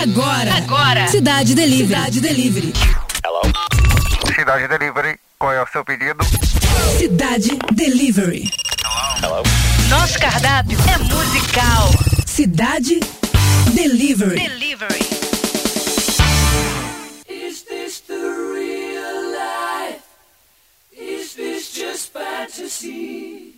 [0.00, 0.54] Agora.
[0.54, 1.08] Agora.
[1.08, 1.88] Cidade Delivery.
[1.88, 2.72] Cidade Delivery.
[3.24, 3.42] Hello?
[4.32, 5.18] Cidade Delivery.
[5.36, 6.24] Qual é o seu pedido?
[6.96, 8.48] Cidade Delivery.
[9.20, 9.42] Hello?
[9.88, 11.90] Nosso cardápio é musical.
[12.24, 13.00] Cidade
[13.74, 14.38] Delivery.
[14.38, 15.04] Delivery.
[17.28, 20.04] Is this the real life?
[20.92, 23.57] Is this just fantasy?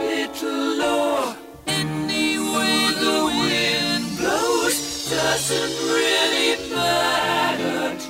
[0.00, 1.34] little low.
[1.66, 8.09] Any way the wind blows doesn't really matter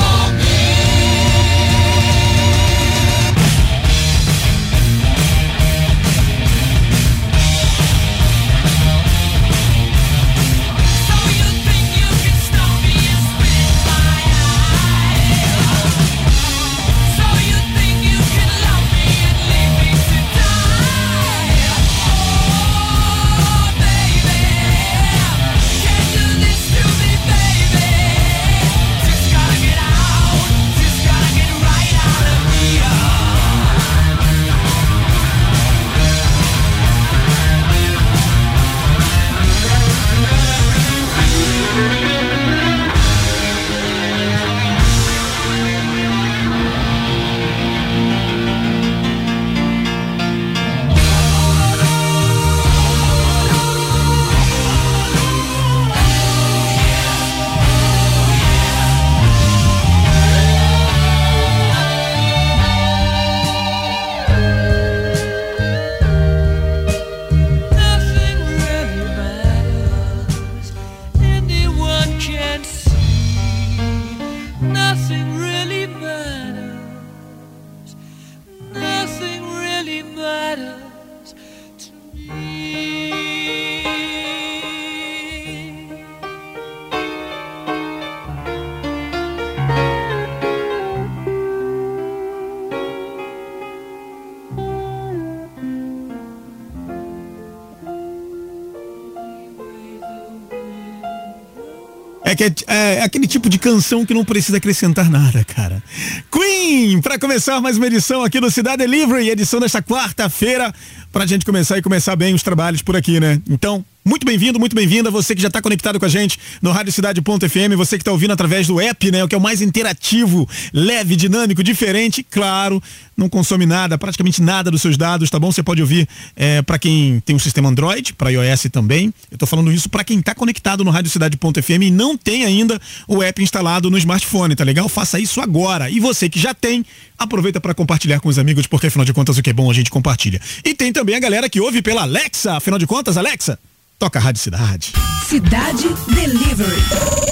[102.49, 105.83] Que é, é, aquele tipo de canção que não precisa acrescentar nada, cara.
[106.31, 110.73] Queen, para começar mais uma edição aqui do Cidade Delivery, edição desta quarta-feira,
[111.11, 113.39] pra gente começar e começar bem os trabalhos por aqui, né?
[113.47, 116.91] Então, muito bem-vindo, muito bem-vinda, você que já está conectado com a gente no Rádio
[116.91, 119.23] Cidade.fm, você que está ouvindo através do app, né?
[119.23, 122.81] O que é o mais interativo, leve, dinâmico, diferente, claro,
[123.15, 125.51] não consome nada, praticamente nada dos seus dados, tá bom?
[125.51, 129.13] Você pode ouvir é, para quem tem um sistema Android, para iOS também.
[129.29, 132.81] Eu estou falando isso para quem está conectado no Rádio Cidade.fm e não tem ainda
[133.07, 134.89] o app instalado no smartphone, tá legal?
[134.89, 135.91] Faça isso agora.
[135.91, 136.83] E você que já tem,
[137.19, 139.73] aproveita para compartilhar com os amigos, porque afinal de contas o que é bom a
[139.73, 140.41] gente compartilha.
[140.65, 143.59] E tem também a galera que ouve pela Alexa, afinal de contas, Alexa,
[144.01, 144.93] Toca a Rádio Cidade.
[145.27, 146.81] Cidade Delivery.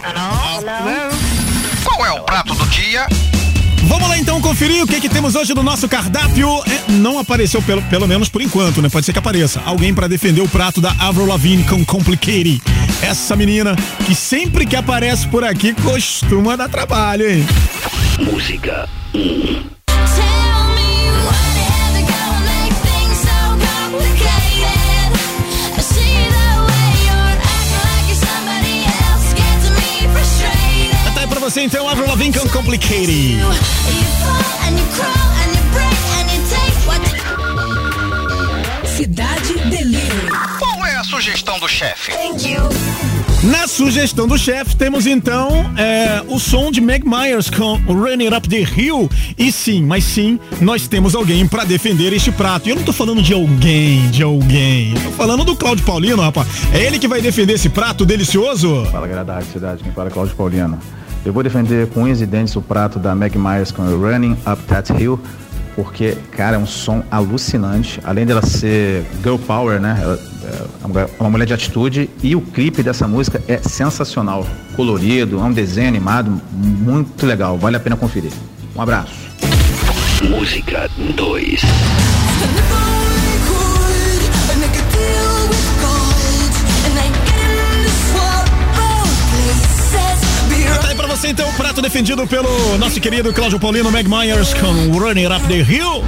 [0.06, 1.10] Hello?
[1.84, 3.08] Qual é o prato do dia?
[3.86, 6.48] Vamos lá então conferir o que, que temos hoje no nosso cardápio.
[6.68, 8.90] É, não apareceu, pelo, pelo menos por enquanto, né?
[8.90, 9.60] Pode ser que apareça.
[9.66, 12.62] Alguém para defender o prato da Avril Lavigne com Complicated.
[13.02, 13.76] Essa menina
[14.06, 17.48] que sempre que aparece por aqui costuma dar trabalho, hein?
[18.20, 20.49] Música 1.
[31.50, 33.40] Você então, Avril Lavigne com Complicated.
[38.86, 40.30] Cidade Delivery.
[40.60, 42.12] Qual é a sugestão do chefe?
[43.44, 48.48] Na sugestão do chefe temos então é, o som de Meg Myers com Running Up
[48.48, 49.10] the Hill.
[49.36, 52.68] E sim, mas sim, nós temos alguém para defender este prato.
[52.68, 54.94] E eu não tô falando de alguém, de alguém.
[54.94, 56.48] Eu tô falando do Cláudio Paulino, rapaz.
[56.72, 58.86] É ele que vai defender esse prato delicioso?
[58.92, 60.80] Fala, galera da Rádio Cidade, quem fala é Cláudio Paulino.
[61.26, 64.64] Eu vou defender com unhas e dentes o prato da Meg Myers com Running Up
[64.68, 65.20] That Hill,
[65.76, 68.00] porque, cara, é um som alucinante.
[68.04, 70.00] Além dela ser girl power, né?
[70.02, 70.20] Ela
[71.02, 74.48] é uma mulher de atitude e o clipe dessa música é sensacional.
[74.76, 77.58] Colorido, é um desenho animado, muito legal.
[77.58, 78.32] Vale a pena conferir.
[78.76, 79.14] Um abraço.
[80.24, 81.62] Música 2.
[91.30, 95.58] Então o prato defendido pelo nosso querido Cláudio Paulino Meg Myers com Running Up the
[95.58, 96.04] Hill.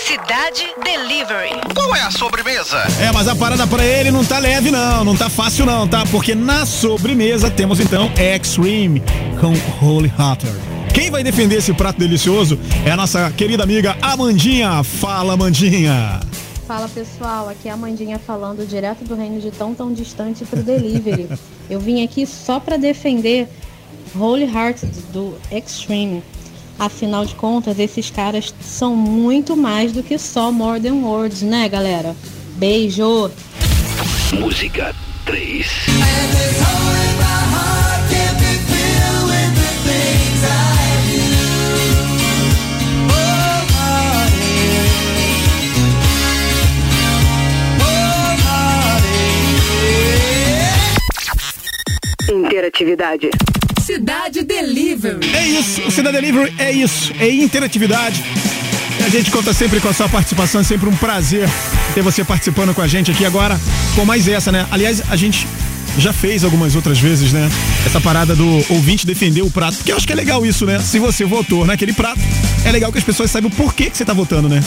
[0.00, 1.60] Cidade Delivery.
[1.72, 2.78] Qual é a sobremesa?
[3.00, 6.04] É, mas a parada para ele não tá leve não, não tá fácil não, tá?
[6.10, 9.00] Porque na sobremesa temos então Extreme
[9.40, 10.52] com Holy Hatter.
[10.92, 14.82] Quem vai defender esse prato delicioso é a nossa querida amiga Amandinha.
[14.82, 16.20] Fala, Amandinha.
[16.66, 20.62] Fala pessoal, aqui é a Mandinha falando direto do reino de tão tão distante pro
[20.62, 21.28] delivery.
[21.68, 23.48] Eu vim aqui só para defender
[24.18, 26.22] Holy Heart do Extreme.
[26.78, 31.68] Afinal de contas, esses caras são muito mais do que só More Than Words, né,
[31.68, 32.16] galera?
[32.56, 33.30] Beijo!
[34.32, 34.94] Música
[35.26, 35.66] 3
[52.54, 53.30] Interatividade.
[53.82, 55.28] Cidade Delivery.
[55.34, 58.24] É isso, o Cidade Delivery é isso, é interatividade.
[59.04, 61.48] A gente conta sempre com a sua participação, é sempre um prazer
[61.94, 63.60] ter você participando com a gente aqui agora,
[63.96, 64.68] com mais essa, né?
[64.70, 65.48] Aliás, a gente
[65.98, 67.50] já fez algumas outras vezes, né?
[67.84, 70.78] Essa parada do ouvinte defender o prato, porque eu acho que é legal isso, né?
[70.78, 72.20] Se você votou naquele prato,
[72.64, 74.62] é legal que as pessoas saibam por que, que você tá votando, né?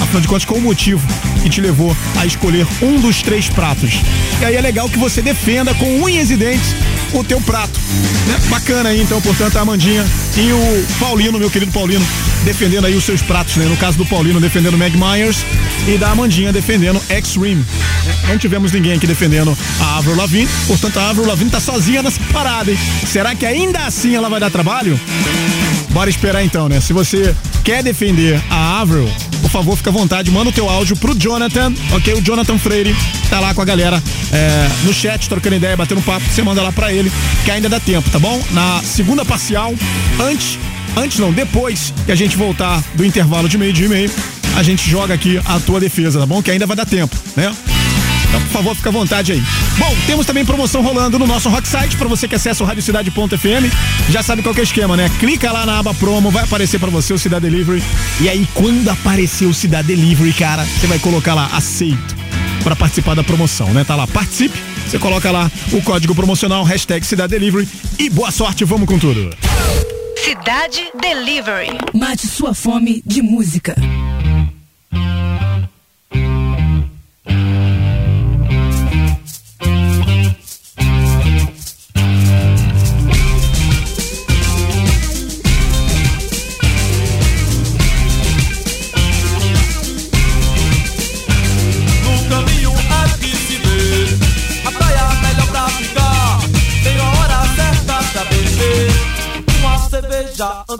[0.00, 1.06] Afinal de contas, qual o motivo
[1.40, 3.92] que te levou a escolher um dos três pratos?
[4.40, 6.74] E aí é legal que você defenda com unhas e dentes
[7.12, 7.78] o teu prato.
[8.26, 8.38] Né?
[8.48, 10.04] Bacana aí, então, portanto, a Amandinha
[10.36, 12.04] e o Paulino, meu querido Paulino,
[12.44, 13.66] defendendo aí os seus pratos, né?
[13.66, 15.44] No caso do Paulino defendendo Meg Myers
[15.86, 17.64] e da Amandinha defendendo Extreme.
[18.28, 22.20] Não tivemos ninguém aqui defendendo a Avril Lavigne, portanto a Avril Lavigne tá sozinha nessa
[22.32, 22.78] parada, hein?
[23.06, 24.98] Será que ainda assim ela vai dar trabalho?
[25.90, 26.80] Bora esperar então, né?
[26.80, 27.34] Se você
[27.64, 29.10] quer defender a Avril,
[29.48, 32.14] por favor, fica à vontade, manda o teu áudio pro Jonathan, ok?
[32.14, 32.94] O Jonathan Freire
[33.30, 36.24] tá lá com a galera é, no chat, trocando ideia, batendo papo.
[36.30, 37.10] Você manda lá pra ele,
[37.44, 38.40] que ainda dá tempo, tá bom?
[38.50, 39.74] Na segunda parcial,
[40.20, 40.58] antes,
[40.96, 44.10] antes não, depois que a gente voltar do intervalo de meio dia e meio,
[44.54, 46.42] a gente joga aqui a tua defesa, tá bom?
[46.42, 47.50] Que ainda vai dar tempo, né?
[48.28, 49.42] Então, por favor, fica à vontade aí.
[49.78, 54.10] Bom, temos também promoção rolando no nosso rock site para você que acessa o radiocidade.fm.
[54.10, 55.10] Já sabe qual é o esquema, né?
[55.18, 57.82] Clica lá na aba promo, vai aparecer para você o Cidade Delivery.
[58.20, 62.16] E aí, quando aparecer o Cidade Delivery, cara, você vai colocar lá aceito
[62.62, 63.84] para participar da promoção, né?
[63.84, 64.58] Tá lá, participe.
[64.86, 67.68] Você coloca lá o código promocional, hashtag Cidade Delivery
[67.98, 69.30] e boa sorte, vamos com tudo.
[70.16, 71.78] Cidade Delivery.
[71.94, 73.76] Mate sua fome de música.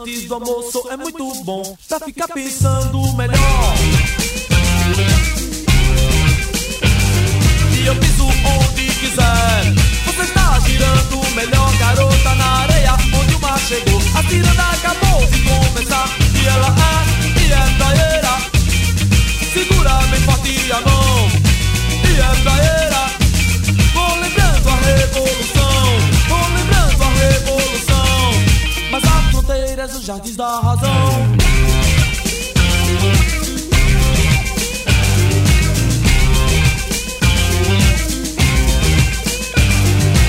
[0.09, 3.75] Antes do almoço é muito bom pra ficar pensando melhor.
[7.75, 9.75] E eu piso onde quiser.
[10.07, 14.01] Você está girando melhor, garota, na areia onde o mar chegou.
[14.15, 18.35] A tiranda acabou de começar e ela é, e é praieira.
[19.53, 21.29] Segura bem forte a mão
[22.05, 23.03] e é praieira.
[23.93, 25.58] Vou lembrando a revolução,
[30.09, 30.89] jardins da razão.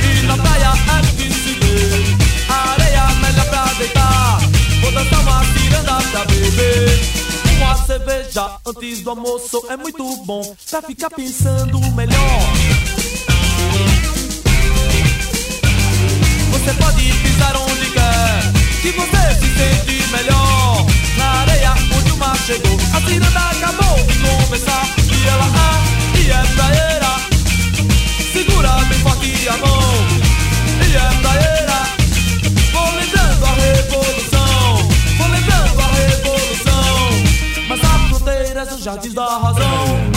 [0.03, 2.15] E na praia é que se vê
[2.49, 4.39] a areia melhor pra deitar.
[4.81, 6.99] Vou dançar uma ciranda pra beber.
[7.55, 12.41] Uma cerveja antes do almoço é muito bom pra ficar pensando melhor.
[16.51, 20.85] Você pode pisar onde quer, que você se sente melhor.
[21.17, 24.85] Na areia onde o mar chegou, a ciranda acabou de começar.
[25.11, 27.11] E ela é, e é praieira.
[28.31, 29.93] Segura bem forte a mão,
[30.85, 31.79] e é praieira.
[32.71, 37.09] Vou lembrando a revolução, vou lembrando a revolução.
[37.67, 40.08] Mas há fronteiras nos jardins da razão.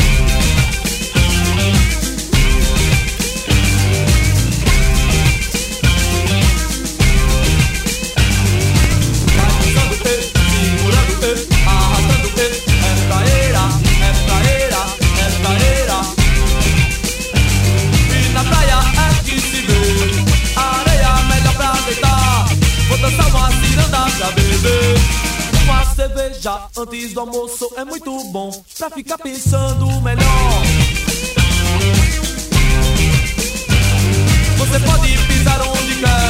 [25.64, 30.62] Uma cerveja antes do almoço é muito bom pra ficar pensando melhor.
[34.59, 36.22] Você pode pisar onde quer,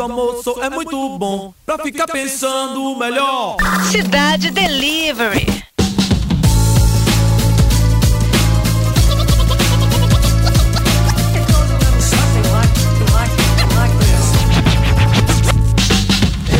[0.00, 3.56] do almoço é muito bom Pra ficar pensando melhor
[3.90, 5.46] Cidade Delivery.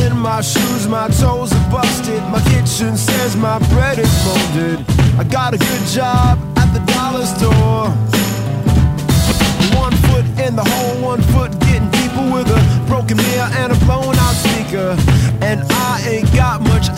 [0.02, 2.22] In my shoes, my toes are busted.
[2.30, 4.84] My kitchen says my bread is molded.
[5.18, 7.88] I got a good job at the dollar store.
[9.80, 13.76] One foot in the hole, one foot getting deeper with a broken mirror and a
[13.86, 14.96] blown out speaker.
[15.40, 16.88] And I ain't got much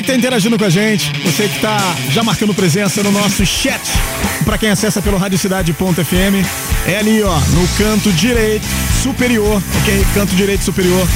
[0.00, 1.76] você que tá interagindo com a gente, você que tá
[2.10, 3.80] já marcando presença no nosso chat.
[4.46, 8.64] Para quem acessa pelo radiocidade.fm, é ali, ó, no canto direito
[9.02, 10.06] superior, OK?
[10.14, 11.06] Canto direito superior.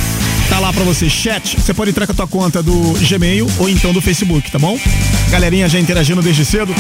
[0.51, 1.59] Tá lá pra você, chat.
[1.59, 4.79] Você pode entrar com a tua conta do Gmail ou então do Facebook, tá bom?
[5.31, 6.75] Galerinha já interagindo desde cedo.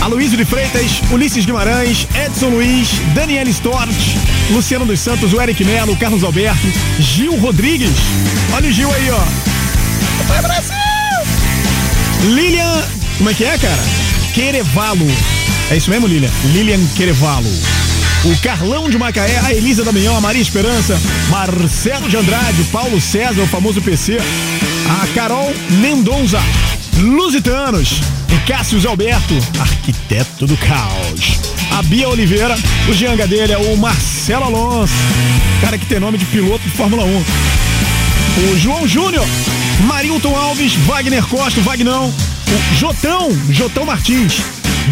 [0.00, 3.90] Aloysio de Freitas, Ulisses Guimarães, Edson Luiz, Daniela Stort,
[4.50, 6.66] Luciano dos Santos, o Eric Melo, Carlos Alberto,
[6.98, 7.90] Gil Rodrigues.
[8.54, 9.49] Olha o Gil aí, ó.
[12.24, 12.82] Lilian.
[13.18, 13.82] Como é que é, cara?
[14.34, 15.06] Querevalo.
[15.70, 16.30] É isso mesmo, Lilian?
[16.52, 17.50] Lilian Querevalo.
[18.24, 23.40] O Carlão de Macaé, a Elisa Damião, a Maria Esperança, Marcelo de Andrade, Paulo César,
[23.40, 24.18] o famoso PC,
[25.02, 26.38] a Carol Mendonça,
[26.98, 31.40] Lusitanos, o Cássio Alberto, arquiteto do caos,
[31.78, 32.58] a Bia Oliveira,
[32.90, 34.92] o Jean Gadelha, o Marcelo Alonso,
[35.62, 37.24] cara que tem nome de piloto de Fórmula 1,
[38.52, 39.24] o João Júnior,
[39.86, 44.40] Marilton Alves, Wagner Costa, Vagnão, o Jotão, Jotão Martins,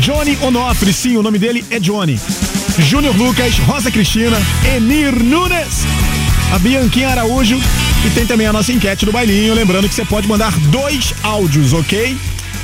[0.01, 2.19] Johnny Onofre, sim, o nome dele é Johnny.
[2.79, 4.37] Júnior Lucas, Rosa Cristina,
[4.77, 5.85] Emir Nunes,
[6.53, 7.61] a Bianquinha Araújo
[8.07, 9.55] e tem também a nossa enquete do bailinho.
[9.55, 12.17] Lembrando que você pode mandar dois áudios, ok?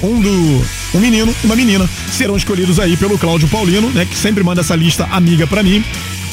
[0.02, 4.04] Um do um menino e uma menina serão escolhidos aí pelo Cláudio Paulino, né?
[4.04, 5.84] Que sempre manda essa lista amiga pra mim.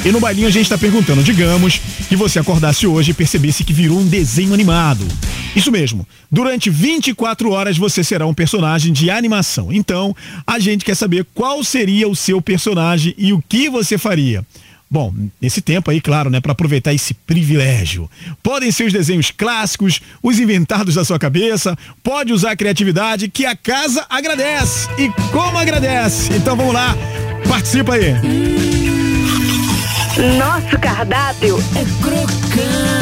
[0.05, 3.71] E no bailinho a gente tá perguntando, digamos que você acordasse hoje e percebesse que
[3.71, 5.07] virou um desenho animado.
[5.55, 9.71] Isso mesmo, durante 24 horas você será um personagem de animação.
[9.71, 10.13] Então,
[10.45, 14.45] a gente quer saber qual seria o seu personagem e o que você faria.
[14.89, 18.11] Bom, nesse tempo aí, claro, né, para aproveitar esse privilégio.
[18.43, 23.45] Podem ser os desenhos clássicos, os inventados da sua cabeça, pode usar a criatividade que
[23.45, 24.89] a casa agradece.
[24.97, 26.33] E como agradece?
[26.33, 26.93] Então vamos lá,
[27.47, 29.00] participa aí.
[30.17, 33.00] Nosso cardápio É crocante.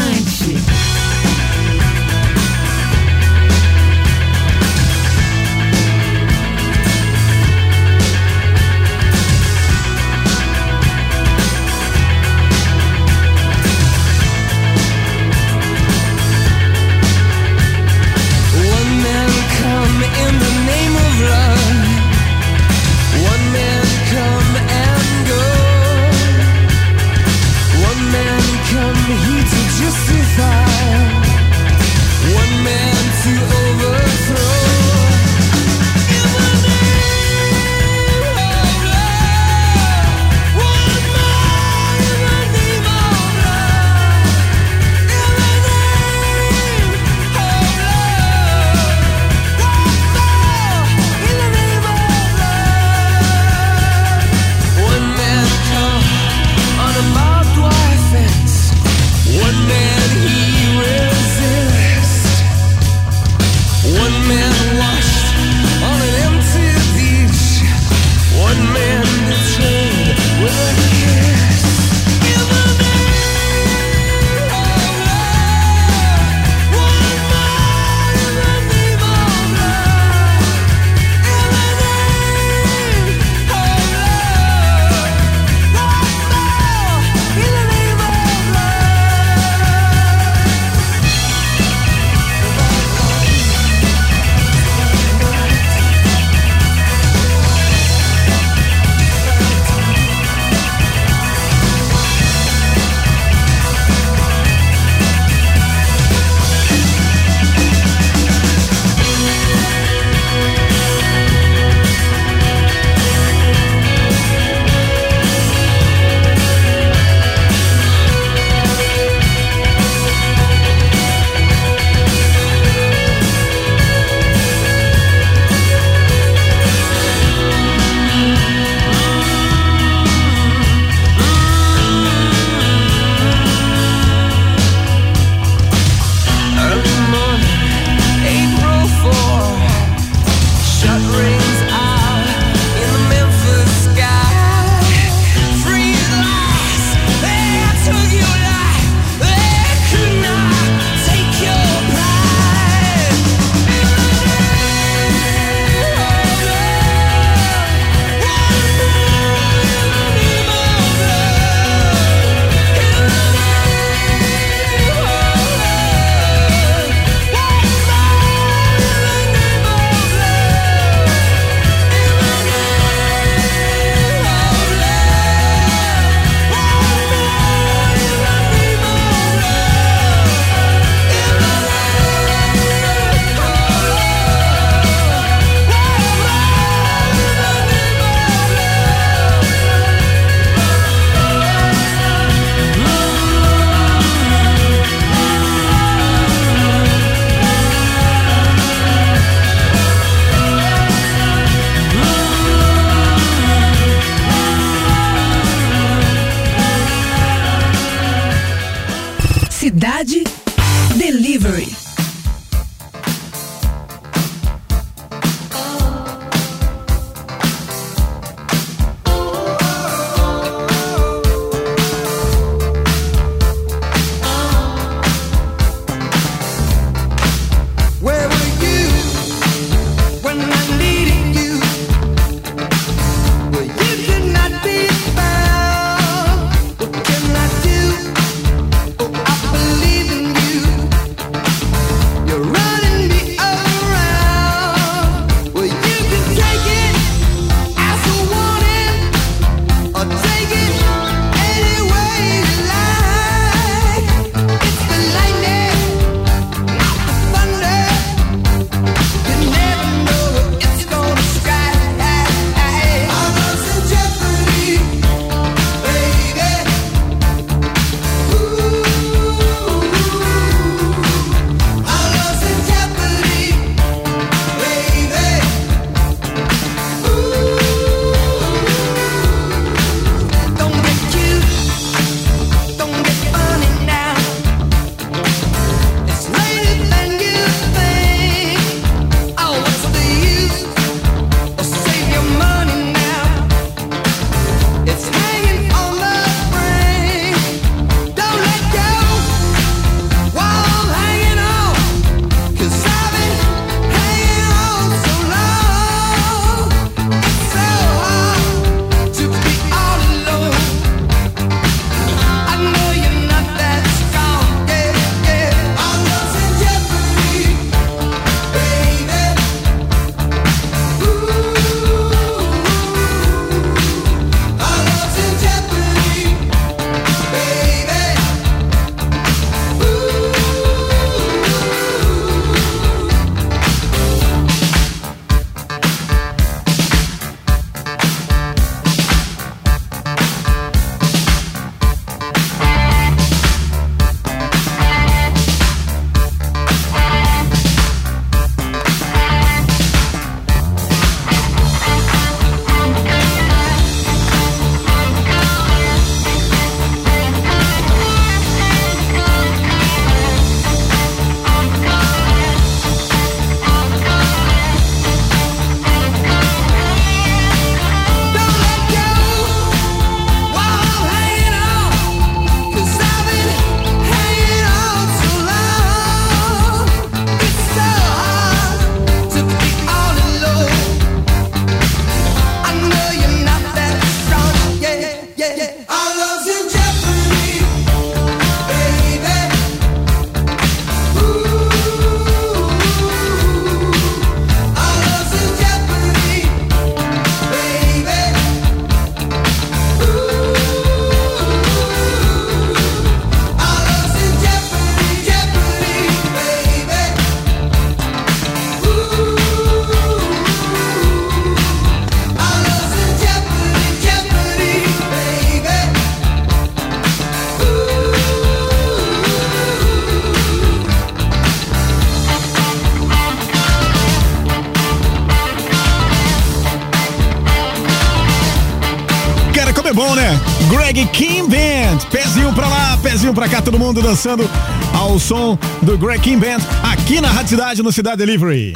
[433.09, 434.47] Pezinho pra cá, todo mundo dançando
[434.93, 438.73] ao som do Greg Kim Band aqui na Rádio Cidade, no Cidade Delivery.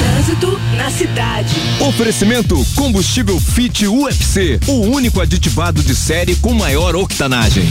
[0.00, 1.54] Trânsito na cidade.
[1.78, 7.64] Oferecimento combustível Fit UFC, o único aditivado de série com maior octanagem.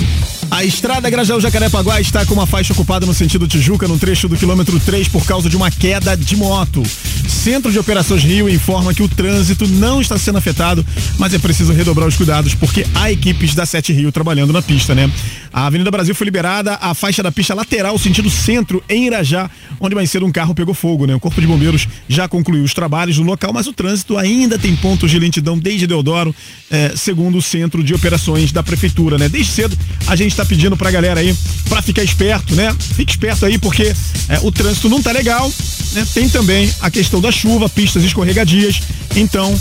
[0.49, 4.37] A estrada Grajaú Jacarepaguá está com uma faixa ocupada no sentido Tijuca, no trecho do
[4.37, 6.81] quilômetro 3, por causa de uma queda de moto.
[7.27, 10.83] Centro de Operações Rio informa que o trânsito não está sendo afetado,
[11.17, 14.95] mas é preciso redobrar os cuidados, porque há equipes da Sete Rio trabalhando na pista,
[14.95, 15.09] né?
[15.51, 19.95] A Avenida Brasil foi liberada, a faixa da pista lateral, sentido centro, em Irajá, onde
[19.95, 21.15] mais cedo um carro pegou fogo, né?
[21.15, 24.75] O Corpo de Bombeiros já concluiu os trabalhos no local, mas o trânsito ainda tem
[24.75, 26.35] pontos de lentidão desde Deodoro,
[26.69, 29.27] eh, segundo o Centro de Operações da Prefeitura, né?
[29.27, 31.35] Desde cedo a gente está pedindo pra galera aí
[31.67, 32.75] pra ficar esperto, né?
[32.95, 33.93] Fique esperto aí porque
[34.29, 35.51] eh, o trânsito não tá legal,
[35.93, 36.05] né?
[36.13, 38.81] Tem também a questão da chuva, pistas escorregadias,
[39.15, 39.57] então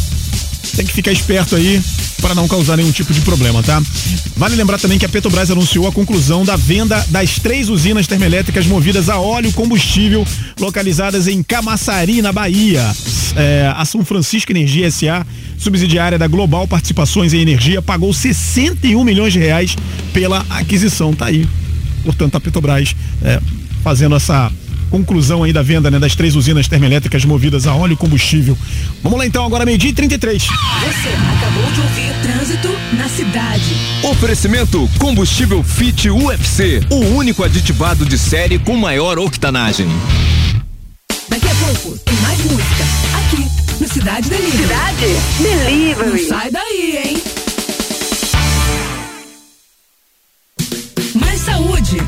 [0.77, 1.81] tem que ficar esperto aí
[2.21, 3.81] para não causar nenhum tipo de problema, tá?
[4.37, 8.67] Vale lembrar também que a Petrobras anunciou a conclusão da venda das três usinas termoelétricas
[8.67, 10.27] movidas a óleo combustível
[10.59, 12.85] localizadas em Camaçari, na Bahia.
[13.37, 15.27] É, a São Francisco Energia SA,
[15.59, 19.77] subsidiária da Global Participações em Energia, pagou 61 milhões de reais
[20.13, 21.13] pela aquisição.
[21.15, 21.47] Tá aí
[22.09, 23.41] portanto, a Petrobras é,
[23.83, 24.51] fazendo essa
[24.89, 28.57] conclusão aí da venda né, das três usinas termoelétricas movidas a óleo e combustível.
[29.03, 30.43] Vamos lá então, agora meio-dia e 33.
[30.43, 30.53] Você
[31.37, 33.77] acabou de ouvir Trânsito na Cidade.
[34.03, 39.89] Oferecimento Combustível Fit UFC, o único aditivado de série com maior octanagem.
[41.29, 42.85] Daqui a pouco tem mais música.
[43.19, 43.47] Aqui,
[43.81, 44.63] no Cidade Delivery.
[44.63, 46.11] Cidade Delivery.
[46.11, 47.38] Não sai daí, hein?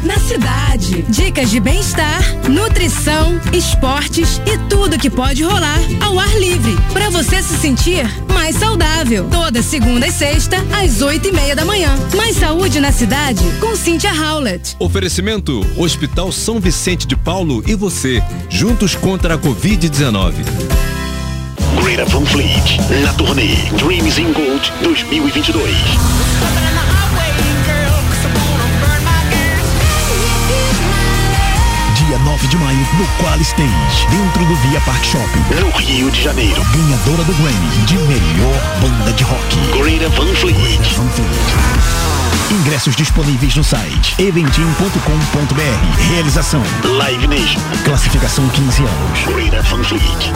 [0.04, 1.04] Na cidade.
[1.08, 6.76] Dicas de bem-estar, nutrição, esportes e tudo que pode rolar ao ar livre.
[6.92, 9.28] Para você se sentir mais saudável.
[9.30, 11.94] Toda segunda e sexta, às oito e meia da manhã.
[12.16, 14.76] Mais saúde na cidade com Cynthia Howlett.
[14.78, 20.34] Oferecimento Hospital São Vicente de Paulo e você, juntos contra a Covid-19.
[21.82, 26.99] Greta Van Fleet, na turnê Dreams in Gold 2022.
[32.40, 35.60] Dia 9 de maio, no Qual Stage, dentro do Via Park Shopping.
[35.60, 39.56] No Rio de Janeiro, Ganhadora do Grammy de melhor banda de rock.
[39.78, 40.80] Greta Van Fleet.
[40.96, 41.30] Van Fleet.
[42.50, 46.12] Ingressos disponíveis no site eventim.com.br.
[46.12, 47.60] Realização Live Nation.
[47.84, 49.24] Classificação 15 anos.
[49.26, 50.32] Greta Van Fleet.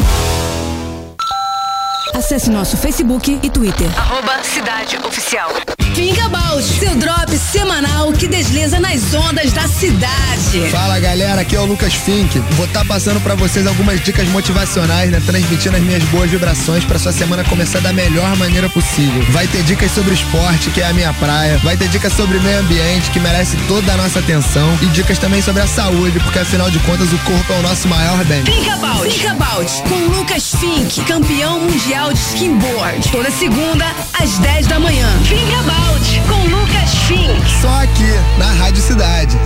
[2.14, 3.88] Acesse nosso Facebook e Twitter.
[3.98, 5.50] Arroba Cidade Oficial.
[5.96, 10.68] Pinga Balde, seu drop semanal que desliza nas ondas da cidade.
[10.70, 12.38] Fala galera, aqui é o Lucas Fink.
[12.53, 15.20] Vou estar passando pra vocês algumas dicas motivacionais, né?
[15.24, 19.22] Transmitindo as minhas boas vibrações pra sua semana começar da melhor maneira possível.
[19.31, 21.59] Vai ter dicas sobre esporte, que é a minha praia.
[21.59, 24.77] Vai ter dicas sobre meio ambiente, que merece toda a nossa atenção.
[24.83, 27.88] E dicas também sobre a saúde, porque afinal de contas o corpo é o nosso
[27.88, 28.42] maior bem.
[28.44, 29.14] Pinga Balde.
[29.14, 33.11] Pinga Balde, com Lucas Fink, campeão mundial de skimboard.
[33.11, 33.87] Toda segunda,
[34.21, 35.09] às 10 da manhã.
[35.29, 37.51] Pinga Balde, com Lucas Fink.
[37.61, 39.37] Só aqui, na Rádio Cidade.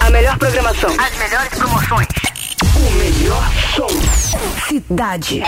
[0.00, 0.90] A melhor programação.
[0.98, 2.08] As melhores promoções.
[2.74, 3.88] O melhor som.
[4.68, 5.42] Cidade.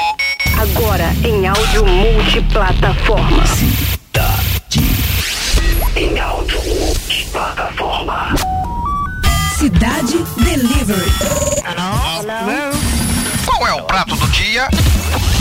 [0.61, 3.43] Agora em áudio multiplataforma.
[5.97, 6.61] Em áudio,
[7.33, 8.35] plataforma.
[9.59, 11.11] Cidade Delivery.
[13.45, 14.69] Qual é o prato dia?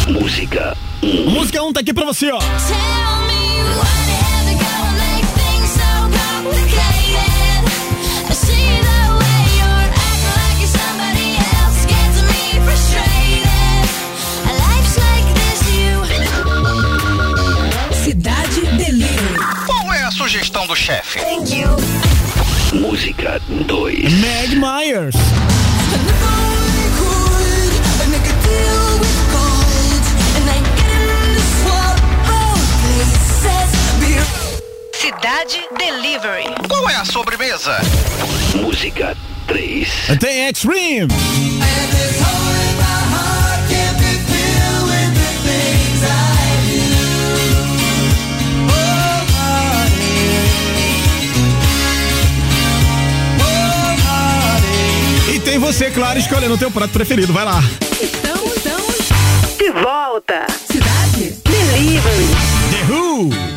[0.08, 2.39] Música Música 1 um tá aqui pra você, ó.
[18.04, 19.39] Cidade Delivery.
[19.65, 21.19] Qual é a sugestão do chefe?
[22.73, 24.13] Música 2.
[24.13, 25.15] Meg Myers.
[35.19, 36.45] Cidade Delivery.
[36.69, 37.77] Qual é a sobremesa?
[38.55, 39.89] Música 3.
[40.17, 41.08] Tem Extreme.
[55.34, 57.34] E tem você, claro, escolhendo o teu prato preferido.
[57.34, 57.62] Vai lá.
[58.01, 60.47] Então, então, De volta.
[60.71, 62.27] Cidade Delivery.
[62.71, 63.49] The Who.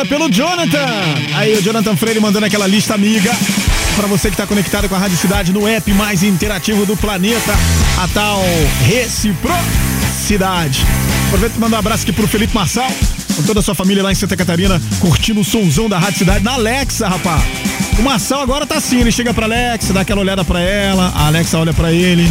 [0.00, 0.86] Enviada pelo Jonathan.
[1.34, 3.30] Aí o Jonathan Freire mandando aquela lista amiga
[3.96, 7.54] para você que está conectado com a Rádio Cidade no app mais interativo do planeta,
[7.98, 8.42] a tal
[8.86, 10.84] Reciprocidade.
[11.26, 12.90] Aproveita e manda um abraço aqui pro Felipe Marçal,
[13.36, 16.44] com toda a sua família lá em Santa Catarina, curtindo o sonzão da Rádio Cidade
[16.44, 17.42] na Alexa, rapaz.
[17.98, 21.26] O Marçal agora tá assim, ele chega pra Alexa, dá aquela olhada pra ela, a
[21.26, 22.30] Alexa olha pra ele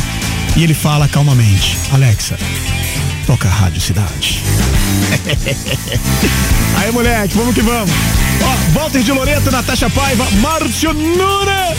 [0.56, 2.38] e ele fala calmamente: Alexa,
[3.28, 4.42] toca a Rádio Cidade.
[6.78, 7.92] Aí, moleque, vamos que vamos.
[8.42, 11.78] Ó, Walter de Loreto, Natasha Paiva, Márcio Nunes.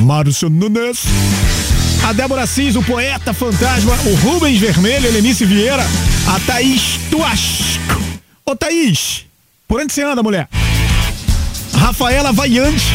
[0.00, 0.98] Márcio Nunes.
[2.08, 5.84] A Débora Cis, o poeta fantasma, o Rubens Vermelho, Helenice Vieira,
[6.26, 8.00] a Thaís Tuasco.
[8.46, 9.26] Ô Thaís,
[9.66, 10.48] por onde você anda, mulher?
[11.74, 12.86] Rafaela Vaiante,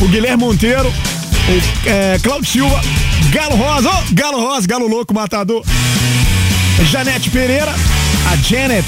[0.00, 2.80] o Guilherme Monteiro, o é, Silva,
[3.30, 5.64] Galo Rosa, ô Galo Rosa, Galo Louco Matador,
[6.90, 7.72] Janete Pereira,
[8.30, 8.86] a Janet,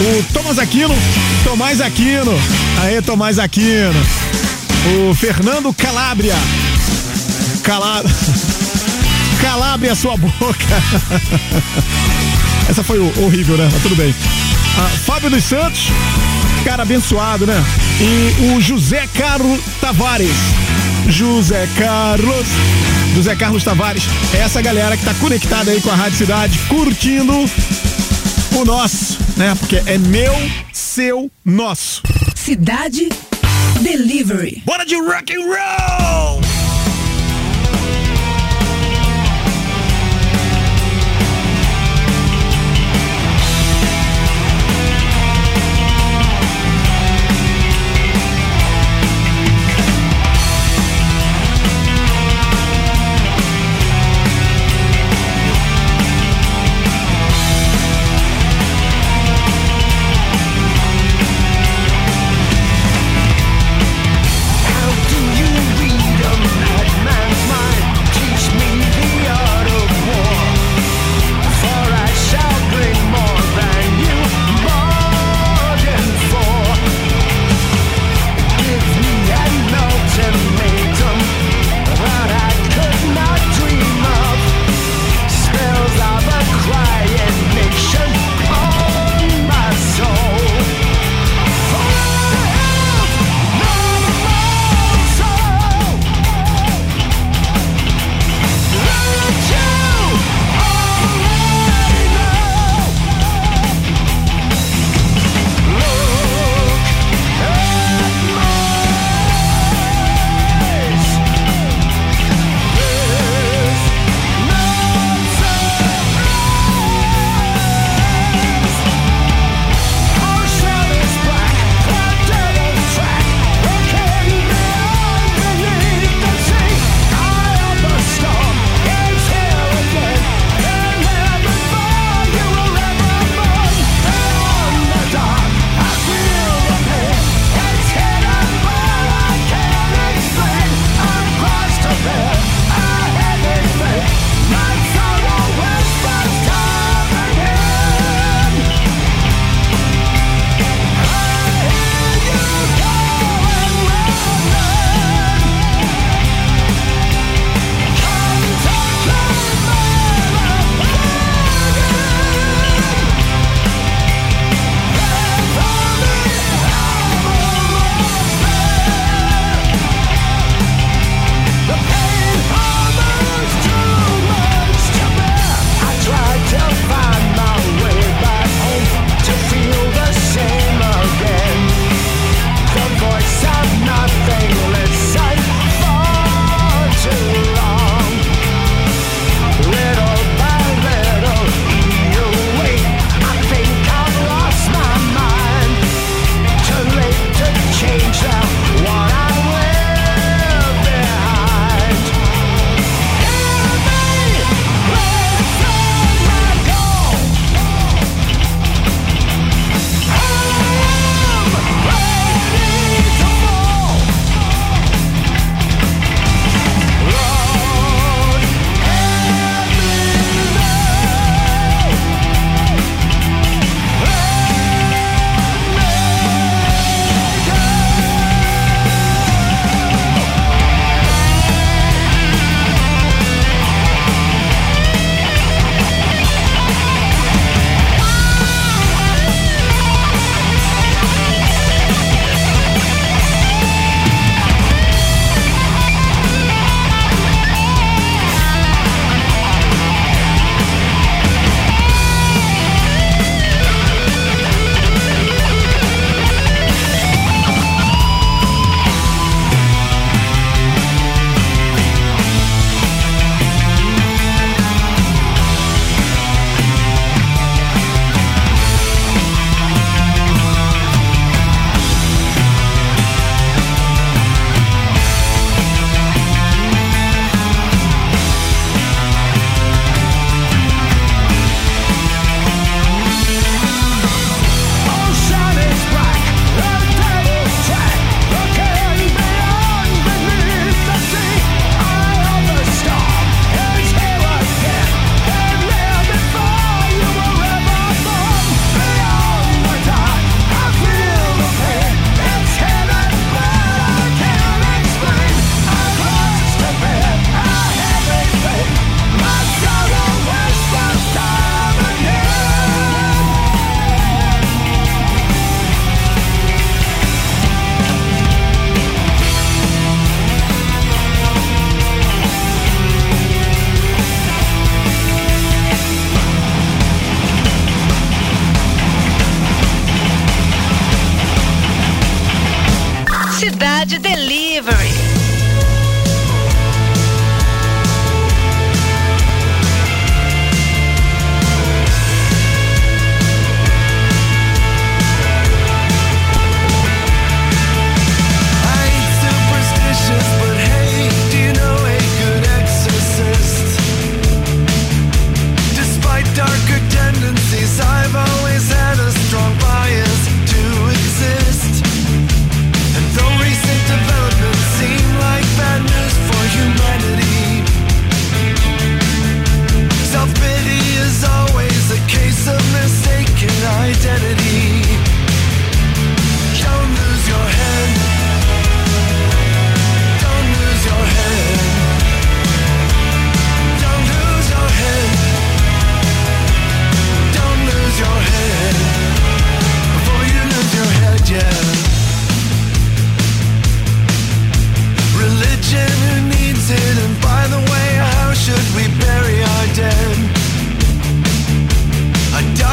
[0.00, 0.94] o Thomas Aquino,
[1.44, 2.32] Tomás Aquino,
[2.82, 3.92] aê Tomás Aquino,
[5.10, 6.34] o Fernando Calabria,
[7.62, 8.14] Calabria,
[9.42, 10.82] Calabria sua boca.
[12.68, 13.68] Essa foi horrível, né?
[13.70, 14.14] Mas tudo bem.
[14.78, 15.88] Ah, Fábio dos Santos,
[16.64, 17.64] cara abençoado, né?
[18.00, 20.36] E o José Carlos Tavares.
[21.08, 22.46] José Carlos.
[23.14, 24.04] José Carlos Tavares.
[24.34, 27.46] É essa galera que tá conectada aí com a Rádio Cidade, curtindo
[28.56, 29.54] o nosso, né?
[29.54, 30.32] Porque é meu,
[30.72, 32.02] seu, nosso.
[32.34, 33.08] Cidade
[33.82, 34.62] Delivery.
[34.64, 36.45] Bora de rock and roll!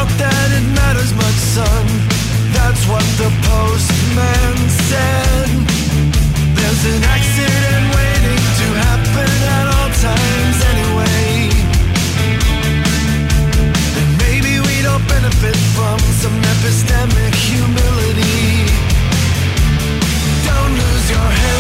[0.04, 1.86] Doubt that it matters much, son.
[2.54, 4.56] That's what the postman
[4.90, 5.50] said.
[6.58, 11.32] There's an accident waiting to happen at all times anyway.
[14.00, 18.68] And maybe we don't benefit from some epistemic humility.
[20.48, 21.53] Don't lose your head.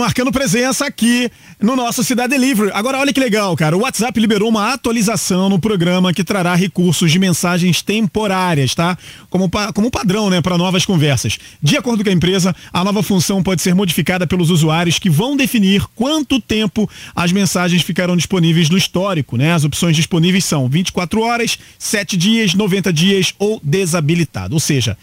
[0.00, 1.30] Marcando presença aqui
[1.60, 2.70] no nosso Cidade Delivery.
[2.72, 3.76] Agora olha que legal, cara.
[3.76, 8.96] O WhatsApp liberou uma atualização no programa que trará recursos de mensagens temporárias, tá?
[9.28, 11.38] Como, como padrão, né, para novas conversas.
[11.62, 15.36] De acordo com a empresa, a nova função pode ser modificada pelos usuários que vão
[15.36, 19.52] definir quanto tempo as mensagens ficarão disponíveis no histórico, né?
[19.52, 24.54] As opções disponíveis são 24 horas, 7 dias, 90 dias ou desabilitado.
[24.54, 24.96] Ou seja,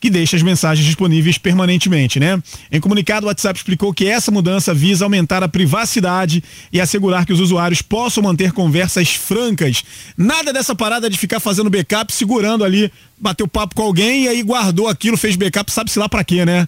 [0.00, 2.42] que deixa as mensagens disponíveis permanentemente, né?
[2.72, 6.42] Em comunicado, o WhatsApp explicou que essa mudança visa aumentar a privacidade
[6.72, 9.84] e assegurar que os usuários possam manter conversas francas.
[10.16, 14.42] Nada dessa parada de ficar fazendo backup, segurando ali, bateu papo com alguém e aí
[14.42, 16.66] guardou aquilo, fez backup, sabe-se lá pra quê, né?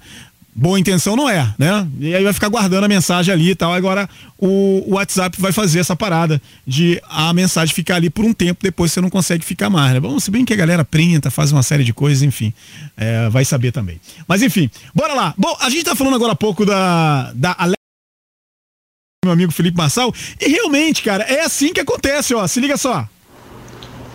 [0.55, 1.89] Boa intenção não é, né?
[1.99, 3.73] E aí vai ficar guardando a mensagem ali e tal.
[3.73, 8.35] Agora o, o WhatsApp vai fazer essa parada de a mensagem ficar ali por um
[8.35, 10.01] tempo, depois você não consegue ficar mais, né?
[10.01, 12.53] Bom, se bem que a galera printa, faz uma série de coisas, enfim,
[12.99, 13.99] é, vai saber também.
[14.29, 15.35] Mas enfim, bora lá.
[15.39, 17.77] Bom, a gente tá falando agora há pouco da, da Alexa,
[19.25, 22.47] meu amigo Felipe Marçal, e realmente, cara, é assim que acontece, ó.
[22.47, 23.09] Se liga só.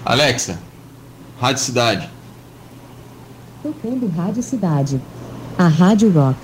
[0.06, 0.60] Alexa,
[1.42, 2.08] Rádio Cidade.
[3.64, 5.02] Tocando Rádio Cidade.
[5.58, 6.38] A Rádio Rock.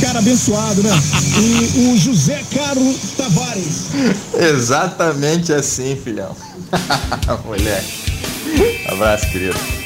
[0.00, 0.90] Cara abençoado, né?
[0.90, 3.88] o, o José Carlos Tavares.
[4.34, 6.34] Exatamente assim, filhão.
[7.44, 8.86] Moleque.
[8.88, 9.85] Abraço, querido.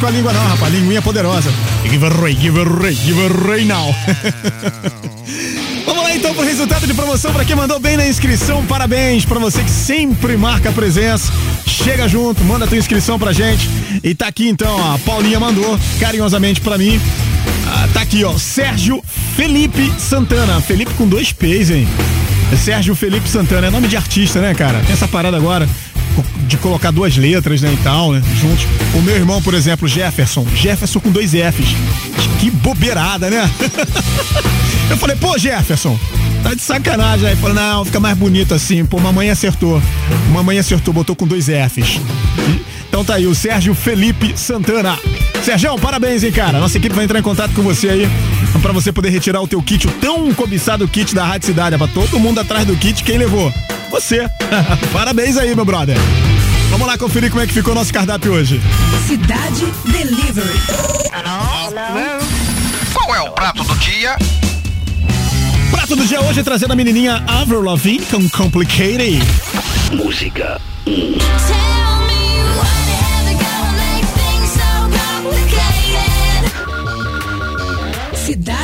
[0.00, 0.72] Com a língua, não, rapaz.
[0.72, 1.52] Linguinha poderosa.
[1.84, 3.94] Give a ray, give a ray, give a ray now.
[5.84, 8.64] Vamos lá então pro resultado de promoção para quem mandou bem na inscrição.
[8.64, 11.30] Parabéns para você que sempre marca a presença.
[11.66, 13.68] Chega junto, manda tua inscrição pra gente.
[14.02, 17.00] E tá aqui então, ó, a Paulinha mandou carinhosamente pra mim.
[17.66, 19.02] Ah, tá aqui, ó, Sérgio
[19.36, 20.60] Felipe Santana.
[20.60, 21.86] Felipe com dois P's, hein?
[22.56, 24.80] Sérgio Felipe Santana, é nome de artista, né, cara?
[24.80, 25.68] Tem essa parada agora
[26.46, 28.66] de colocar duas letras, né, e tal, né, juntos.
[28.94, 31.76] O meu irmão, por exemplo, Jefferson, Jefferson com dois F's.
[32.40, 33.48] Que bobeirada, né?
[34.90, 35.98] Eu falei, pô, Jefferson,
[36.42, 37.28] tá de sacanagem.
[37.28, 38.84] Aí falou, não, fica mais bonito assim.
[38.84, 39.80] Pô, mamãe acertou.
[40.32, 42.00] Mamãe acertou, botou com dois F's.
[42.88, 44.98] Então tá aí, o Sérgio Felipe Santana.
[45.44, 46.58] Sérgio, parabéns, hein, cara.
[46.58, 48.08] Nossa equipe vai entrar em contato com você aí
[48.60, 51.76] pra você poder retirar o teu kit, o tão cobiçado kit da Rádio Cidade.
[51.76, 53.52] É pra todo mundo atrás do kit, quem levou?
[53.90, 54.28] Você.
[54.92, 55.96] parabéns aí, meu brother.
[56.70, 58.60] Vamos lá conferir como é que ficou nosso cardápio hoje.
[59.06, 60.60] Cidade Delivery.
[62.92, 64.16] Qual é o prato do dia?
[65.70, 69.20] Prato do dia hoje trazendo a menininha Avril Lavigne com Complicated.
[69.92, 70.60] Música
[78.14, 78.59] Cidade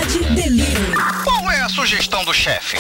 [1.86, 2.76] sugestão do chefe?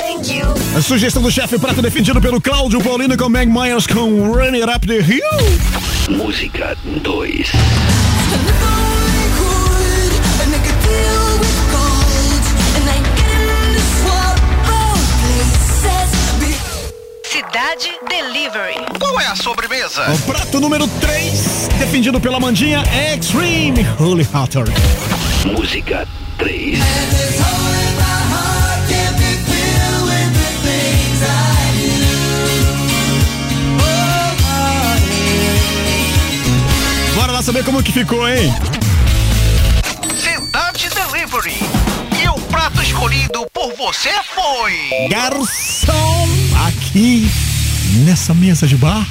[0.76, 4.64] A sugestão do chefe, prato defendido pelo Cláudio Paulino com Meg Myers com Run It
[4.64, 6.16] Up the Hill.
[6.16, 7.52] Música 2
[17.22, 18.74] Cidade Delivery.
[18.98, 20.10] Qual é a sobremesa?
[20.10, 22.82] O prato número 3, defendido pela Mandinha
[23.14, 24.64] Extreme Holy Hotter.
[25.44, 27.85] Música 3
[37.26, 38.54] Bora lá saber como que ficou, hein?
[40.16, 41.56] Cidade Delivery.
[42.22, 45.08] E o prato escolhido por você foi.
[45.10, 46.28] Garçom,
[46.68, 47.28] aqui
[48.04, 49.04] nessa mesa de bar.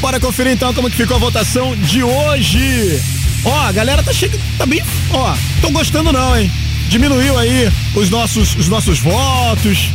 [0.00, 3.00] Bora conferir então como que ficou a votação de hoje.
[3.44, 4.82] Ó, a galera tá chegando, tá bem,
[5.12, 6.50] ó, tão gostando não, hein?
[6.88, 9.88] Diminuiu aí os nossos, os nossos votos.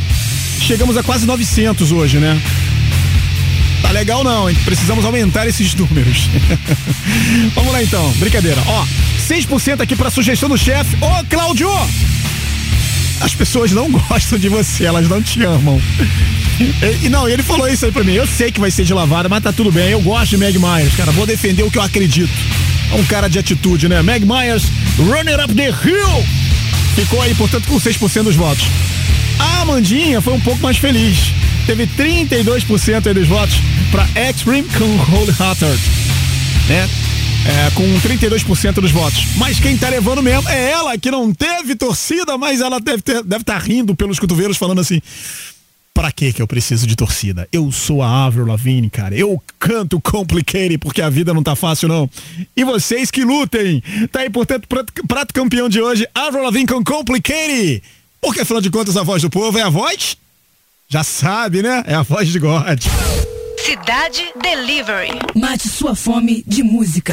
[0.62, 2.40] Chegamos a quase 900 hoje, né?
[3.82, 4.56] Tá legal não, hein?
[4.64, 6.28] Precisamos aumentar esses números.
[7.54, 8.60] Vamos lá então, brincadeira.
[8.66, 8.84] Ó,
[9.28, 10.96] 6% aqui pra sugestão do chefe.
[11.00, 11.70] Ô, Cláudio!
[13.20, 15.80] As pessoas não gostam de você, elas não te amam.
[17.02, 18.12] E não, ele falou isso aí pra mim.
[18.12, 19.90] Eu sei que vai ser de lavada, mas tá tudo bem.
[19.90, 21.12] Eu gosto de Meg Myers, cara.
[21.12, 22.32] Vou defender o que eu acredito.
[22.90, 24.02] É um cara de atitude, né?
[24.02, 24.64] Meg Myers,
[24.98, 26.24] Runner Up the Hill.
[26.94, 28.66] Ficou aí, portanto, com 6% dos votos.
[29.38, 31.32] A Amandinha foi um pouco mais feliz.
[31.66, 33.56] Teve 32% aí dos votos
[33.90, 35.80] pra Extreme com Holy Hearted.
[36.68, 36.88] Né?
[37.48, 39.24] É, com 32% dos votos.
[39.36, 43.22] Mas quem tá levando mesmo é ela, que não teve torcida, mas ela deve estar
[43.22, 45.00] deve tá rindo pelos cotovelos, falando assim:
[45.92, 47.48] Pra que que eu preciso de torcida?
[47.50, 49.16] Eu sou a Avril Lavigne, cara.
[49.16, 52.08] Eu canto Complicated porque a vida não tá fácil, não.
[52.54, 53.82] E vocês que lutem.
[54.12, 57.82] Tá aí, portanto, prato, prato campeão de hoje, Avril Lavigne com Complicated.
[58.20, 60.16] Porque, afinal de contas, a voz do povo é a voz?
[60.88, 61.82] Já sabe, né?
[61.86, 62.80] É a voz de God.
[63.58, 65.10] Cidade Delivery.
[65.34, 67.12] Mate sua fome de música.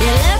[0.00, 0.39] you look